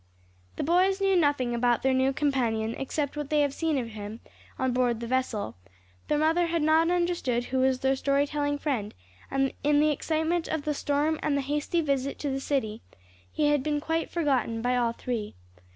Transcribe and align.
The 0.55 0.63
boys 0.63 0.99
knew 0.99 1.15
nothing 1.15 1.53
about 1.53 1.83
their 1.83 1.93
new 1.93 2.11
companion 2.11 2.73
except 2.73 3.15
what 3.15 3.29
they 3.29 3.41
had 3.41 3.53
seen 3.53 3.77
of 3.77 3.89
him 3.89 4.19
on 4.57 4.73
board 4.73 4.99
the 4.99 5.05
vessel; 5.05 5.57
their 6.07 6.17
mother 6.17 6.47
had 6.47 6.63
not 6.63 6.89
understood 6.89 7.43
who 7.45 7.59
was 7.59 7.81
their 7.81 7.95
story 7.95 8.25
telling 8.25 8.57
friend, 8.57 8.95
and 9.29 9.53
in 9.63 9.79
the 9.79 9.91
excitement 9.91 10.47
of 10.47 10.63
the 10.63 10.73
storm 10.73 11.19
and 11.21 11.37
the 11.37 11.41
hasty 11.41 11.81
visit 11.81 12.17
to 12.17 12.31
the 12.31 12.39
city, 12.41 12.81
he 13.31 13.49
had 13.49 13.61
been 13.61 13.79
quite 13.79 14.09
forgotten 14.09 14.59
by 14.63 14.75
all 14.75 14.93
three. 14.93 15.35